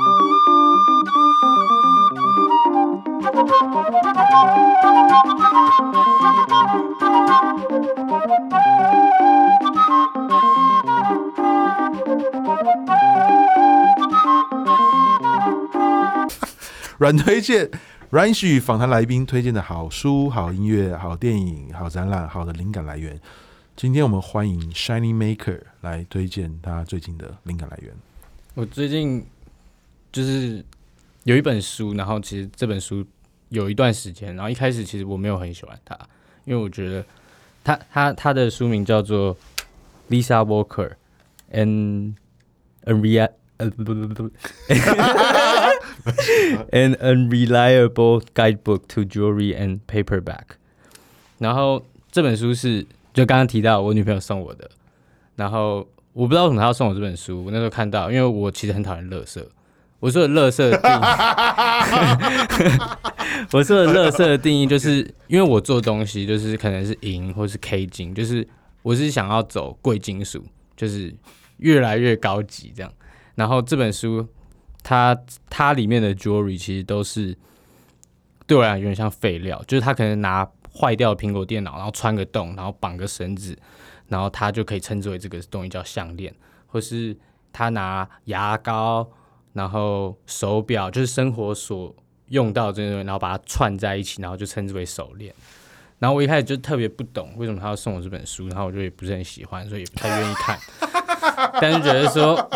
[16.98, 17.70] 阮推荐，
[18.10, 23.18] 阮许访谈来宾推荐的好书、好音乐、好电影、好展览、好的灵感来源。
[23.74, 27.94] 今天我们欢迎 Shiny Maker 来推荐他最近的灵感来源。
[28.54, 29.24] 我最近
[30.12, 30.64] 就是
[31.24, 33.04] 有一本书，然后其实这本书
[33.50, 35.98] 有一段时间，然后一开始其实我没有很喜欢它，
[36.44, 37.04] 因为我觉得
[37.62, 39.36] 它它它的书名叫做
[40.08, 40.92] Lisa Walker
[41.52, 42.14] and
[42.84, 44.30] Unreal 呃不不不不。
[46.72, 50.56] An unreliable guidebook to jewelry and paperback。
[51.38, 54.70] 然后这本书是就刚刚提到我女朋友送我的，
[55.36, 57.44] 然后我不知道为什么她要送我这本书。
[57.44, 59.44] 我那时候看到，因为我其实很讨厌垃圾。
[60.00, 62.78] 我说的垃圾的定义，
[63.52, 64.98] 我说的垃圾的定义就是
[65.28, 68.46] 因为我做东西就是可能是银或是 K 金，就是
[68.82, 70.44] 我是想要走贵金属，
[70.76, 71.14] 就是
[71.58, 72.92] 越来越高级这样。
[73.36, 74.26] 然后这本书。
[74.82, 75.14] 它
[75.50, 77.36] 它里面的 jewelry 其实都是
[78.46, 80.42] 对我来讲有点像废料，就是他可能拿
[80.74, 83.54] 坏掉的苹果电脑，然后穿个洞，然后绑个绳子，
[84.08, 86.34] 然后他就可以称之为这个东西叫项链，
[86.66, 87.14] 或是
[87.52, 89.06] 他拿牙膏，
[89.52, 91.94] 然后手表，就是生活所
[92.28, 95.34] 用到的这些东西，然后把它串在一起，然后就称之为手链。
[95.98, 100.58] 然后我一开始就特别不懂为什么他要送我这本书，然后我就也不是很喜欢，所以也不太愿意看，
[101.60, 102.50] 但是觉得说。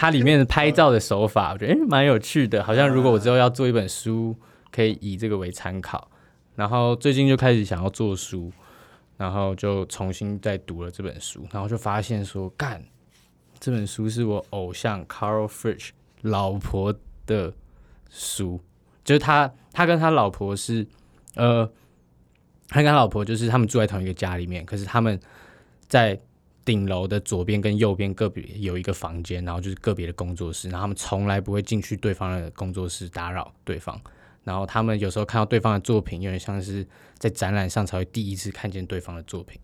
[0.00, 4.32] 它里面的拍照的手法，我觉得诶蛮有趣的，好像如果我之后要做一本书，
[4.70, 6.08] 可以以这个为参考。
[6.54, 8.52] 然后最近就开始想要做书，
[9.16, 12.80] 然后就重新再读了这本书，然后就发现说，干，
[13.60, 15.90] 这本书是我偶像 Carl Frisch
[16.22, 16.94] 老婆
[17.26, 17.52] 的
[18.10, 18.60] 书，
[19.04, 20.86] 就是他他跟他老婆是
[21.34, 21.70] 呃，
[22.68, 25.18] 他跟他老婆就是他们住在同一个家里面，可是他们
[25.88, 26.20] 在。
[26.64, 33.98] 顶楼的左边跟右边个别有一个房间，然后就是个别的工作室，然后他们从来不会进去对方的工作室打扰对方。
[34.44, 39.58] 然后他们有时候看到对方的作品，有点像是在展览上才会第一次看见对方的作品。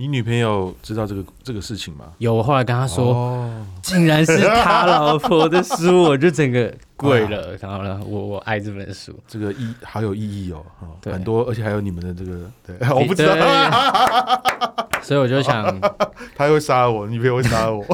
[0.00, 2.06] 你女朋友知道这个这个事情吗？
[2.16, 7.54] 有，我后来跟她说，哦、竟然是他老婆的书，我就整个跪了。
[7.60, 10.64] 然后呢，我我爱这本书，这个意好有意义哦，
[11.02, 13.36] 对很多，而且还有你们的这个，对，我不知道，
[15.04, 15.78] 所以我就想，
[16.34, 17.84] 他会杀我，女朋友会杀我。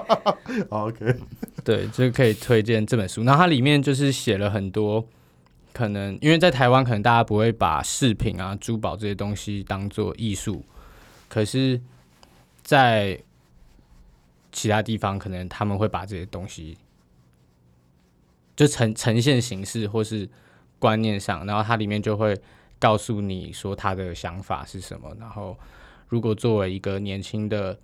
[0.70, 1.14] OK，
[1.62, 3.22] 对，就可以推荐这本书。
[3.22, 5.04] 然后它里面就是写了很多，
[5.74, 10.64] 可能因为在台湾，可能大家不会把饰品啊、珠宝这些东西当做艺术。
[11.28, 11.80] 可是，
[12.62, 13.20] 在
[14.52, 16.78] 其他地方，可能他们会把这些东西
[18.54, 20.28] 就呈呈现形式或是
[20.78, 22.40] 观念上，然后它里面就会
[22.78, 25.14] 告诉你说他的想法是什么。
[25.18, 25.58] 然后，
[26.08, 27.76] 如果作为一个年轻的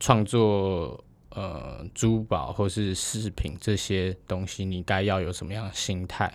[0.00, 6.32] 创作，呃，珠宝或是饰品这些东西，你该要有什么样的心态？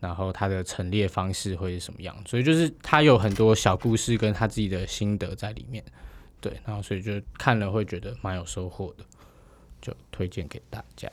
[0.00, 2.16] 然后他的陈列方式会是什么样？
[2.26, 5.84] 所以就是他有很多小故事跟他自己的心得在里面，
[6.40, 9.04] 对，然后所以就看了会觉得蛮有收获的，
[9.80, 11.10] 就推荐给大家。